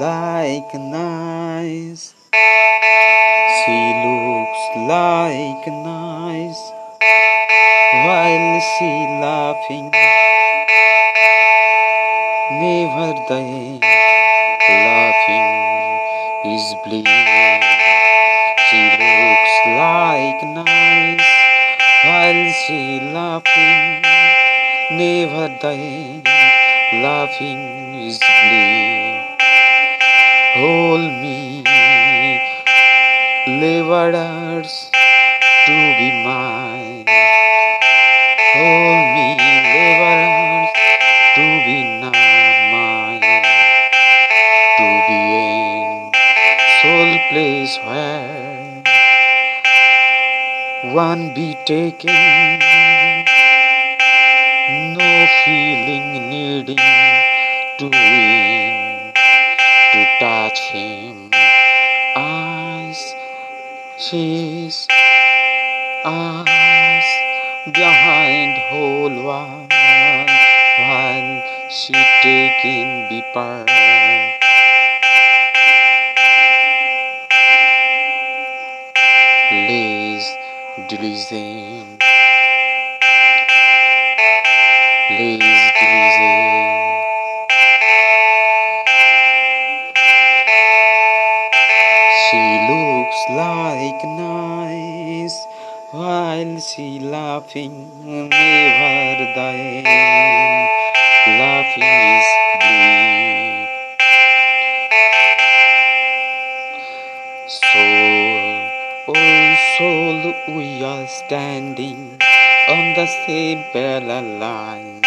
[0.00, 2.14] like nice.
[3.58, 6.09] She looks like nice.
[9.70, 9.90] Laughing.
[12.60, 13.82] Never end.
[14.68, 15.50] Laughing
[16.52, 17.06] is bleak.
[18.66, 21.30] She looks like nice
[22.04, 24.02] while she laughing.
[24.96, 26.26] Never end.
[26.92, 29.40] Laughing is bleak.
[30.56, 31.62] Hold me,
[33.46, 34.90] letters
[35.66, 37.39] to be mine.
[38.52, 40.70] Hold me, letters
[41.36, 42.18] to be not
[42.74, 43.22] mine.
[44.78, 46.10] To be in
[46.82, 48.82] soul place where
[50.92, 52.58] one be taken.
[54.98, 55.10] No
[55.44, 56.82] feeling needing
[57.78, 59.12] to win
[59.92, 61.30] to touch him.
[62.16, 63.14] Eyes,
[63.96, 64.88] she's
[66.04, 67.29] eyes
[67.72, 69.66] behind whole wall
[70.78, 73.68] while she taking be part.
[79.52, 80.24] Liz
[80.88, 81.98] Dilizane
[85.18, 85.42] Liz
[85.78, 86.69] Dilizane
[96.40, 97.74] while she laughing
[98.30, 99.86] never end.
[101.40, 102.28] Laughing is
[102.60, 103.68] bleak.
[107.46, 108.70] Soul,
[109.08, 110.20] oh soul,
[110.56, 112.18] we are standing
[112.68, 115.04] on the same parallel lines.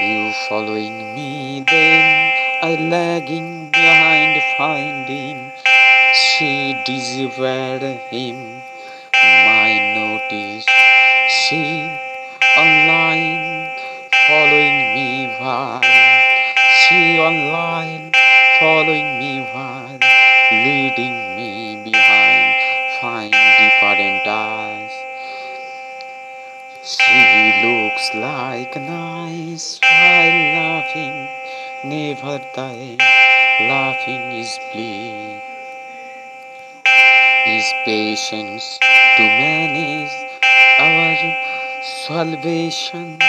[0.00, 2.32] You following me, then
[2.62, 5.52] I lagging behind, finding
[6.14, 8.62] she desired him.
[11.52, 11.84] She
[12.56, 13.68] online,
[14.26, 15.82] following me while
[16.80, 18.10] she online,
[18.58, 19.98] following me while
[20.50, 22.54] leading me behind,
[23.02, 24.94] find different eyes.
[26.80, 27.20] She
[27.66, 31.28] looks like nice while laughing,
[31.84, 32.96] never the.
[33.68, 35.42] Laughing is bleak.
[37.44, 40.31] Is patience to manage
[40.82, 41.16] our
[41.82, 43.22] salvations?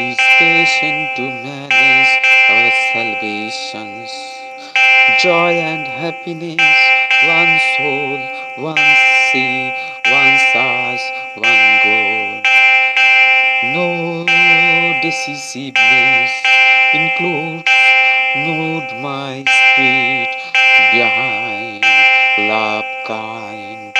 [0.00, 2.12] Is patient to manage
[2.50, 4.10] our salvations?
[5.22, 6.58] Joy and happiness,
[7.38, 8.18] one soul,
[8.66, 8.88] one
[9.30, 9.70] sea,
[10.10, 11.06] one size,
[11.36, 12.42] one goal.
[13.78, 14.26] No
[15.02, 16.32] decisiveness
[16.94, 17.70] includes
[18.34, 20.34] nude my spirit
[20.92, 21.84] behind
[22.48, 23.94] love kind.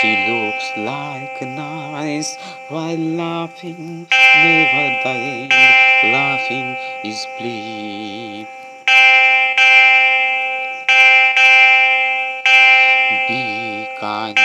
[0.00, 2.36] She looks like nice
[2.68, 5.50] while laughing, never end.
[6.02, 8.48] Laughing is bleak.
[13.28, 14.38] Be kind,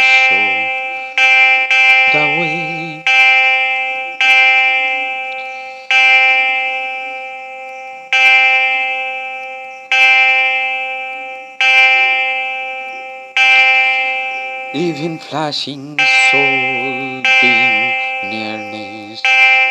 [14.74, 16.00] Even flashing
[16.32, 17.92] soul being
[18.24, 19.22] nearness,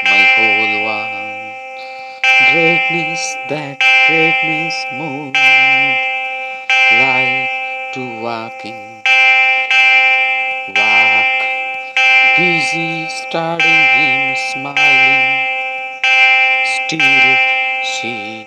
[0.04, 1.54] my whole world.
[2.52, 5.40] Greatness, that greatness moved
[7.00, 7.48] like
[7.94, 9.00] to walking,
[10.76, 11.32] walk,
[12.36, 15.48] busy studying him smiling.
[16.84, 17.36] Still,
[17.88, 18.44] she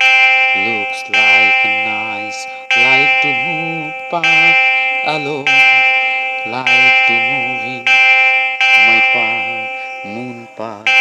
[0.53, 2.45] looks like a nice,
[2.77, 4.73] like to move path
[5.07, 5.82] alone,
[6.45, 6.65] like
[7.07, 10.92] to moving my path, moon path.